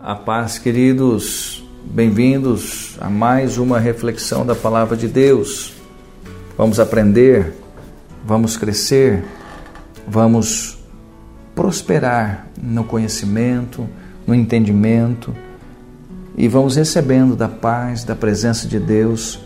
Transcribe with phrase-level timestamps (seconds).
[0.00, 5.72] A paz, queridos, bem-vindos a mais uma reflexão da Palavra de Deus.
[6.56, 7.54] Vamos aprender,
[8.24, 9.24] vamos crescer,
[10.06, 10.78] vamos
[11.54, 13.88] prosperar no conhecimento,
[14.26, 15.34] no entendimento
[16.36, 19.40] e vamos recebendo da paz, da presença de Deus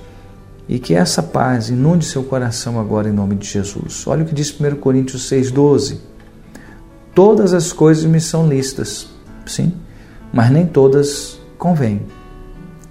[0.69, 4.05] e que essa paz inunde seu coração agora em nome de Jesus.
[4.07, 5.99] Olha o que diz 1 Coríntios 6,12.
[7.15, 9.09] Todas as coisas me são listas,
[9.47, 9.73] sim
[10.33, 12.03] mas nem todas convêm.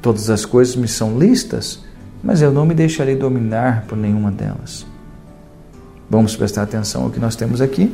[0.02, 1.84] Todas as coisas me são listas,
[2.24, 4.86] mas eu não me deixarei dominar por nenhuma delas.
[6.10, 7.94] Vamos prestar atenção ao que nós temos aqui.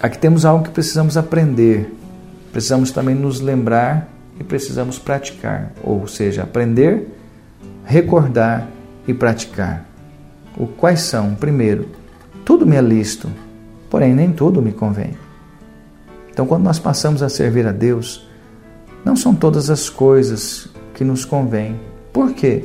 [0.00, 1.94] Aqui temos algo que precisamos aprender,
[2.52, 4.08] precisamos também nos lembrar
[4.38, 7.08] e precisamos praticar, ou seja, aprender,
[7.84, 8.68] recordar
[9.06, 9.86] e praticar.
[10.56, 11.34] O quais são?
[11.34, 11.88] Primeiro,
[12.44, 13.30] tudo me é lícito,
[13.88, 15.23] porém nem tudo me convém.
[16.34, 18.26] Então, quando nós passamos a servir a Deus,
[19.04, 21.78] não são todas as coisas que nos convêm.
[22.12, 22.64] Por quê?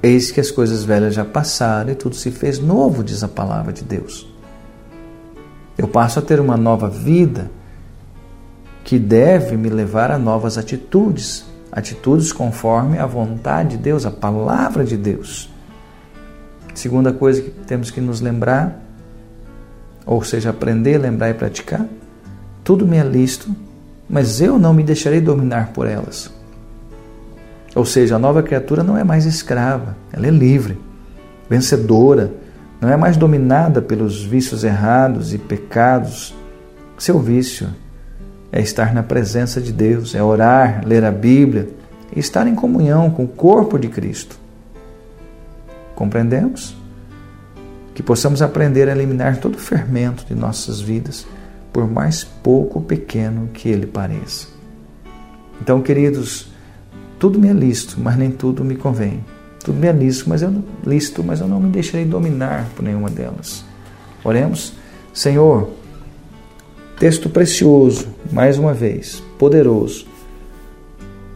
[0.00, 3.72] Eis que as coisas velhas já passaram e tudo se fez novo, diz a palavra
[3.72, 4.32] de Deus.
[5.76, 7.50] Eu passo a ter uma nova vida
[8.84, 14.84] que deve me levar a novas atitudes, atitudes conforme a vontade de Deus, a palavra
[14.84, 15.50] de Deus.
[16.72, 18.87] Segunda coisa que temos que nos lembrar
[20.08, 21.84] ou seja, aprender, lembrar e praticar,
[22.64, 23.54] tudo me é lícito,
[24.08, 26.32] mas eu não me deixarei dominar por elas.
[27.74, 30.78] Ou seja, a nova criatura não é mais escrava, ela é livre,
[31.48, 32.32] vencedora,
[32.80, 36.34] não é mais dominada pelos vícios errados e pecados.
[36.96, 37.68] Seu vício
[38.50, 41.68] é estar na presença de Deus, é orar, ler a Bíblia
[42.16, 44.38] e estar em comunhão com o corpo de Cristo.
[45.94, 46.74] Compreendemos?
[47.98, 51.26] Que possamos aprender a eliminar todo o fermento de nossas vidas,
[51.72, 54.46] por mais pouco ou pequeno que ele pareça.
[55.60, 56.48] Então, queridos,
[57.18, 59.24] tudo me é lícito, mas nem tudo me convém.
[59.64, 63.10] Tudo me é lícito, mas eu, lícito, mas eu não me deixarei dominar por nenhuma
[63.10, 63.64] delas.
[64.22, 64.74] Oremos.
[65.12, 65.68] Senhor,
[67.00, 70.06] texto precioso, mais uma vez, poderoso,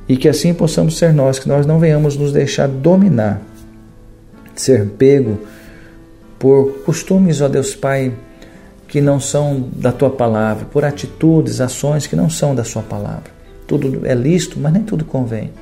[0.09, 3.43] e que assim possamos ser nós, que nós não venhamos nos deixar dominar,
[4.55, 5.41] ser pego
[6.43, 8.13] por costumes, ó Deus Pai,
[8.89, 13.31] que não são da tua palavra, por atitudes, ações que não são da sua palavra.
[13.65, 15.53] Tudo é lícito, mas nem tudo convém.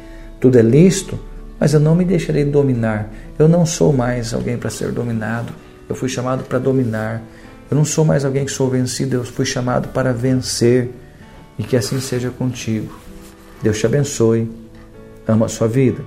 [0.41, 1.21] Tudo é lícito,
[1.59, 3.11] mas eu não me deixarei dominar.
[3.39, 5.53] Eu não sou mais alguém para ser dominado.
[5.87, 7.21] Eu fui chamado para dominar.
[7.71, 10.89] Eu não sou mais alguém que sou vencido, eu fui chamado para vencer.
[11.59, 12.99] E que assim seja contigo.
[13.63, 14.51] Deus te abençoe.
[15.29, 16.03] Ama a sua vida.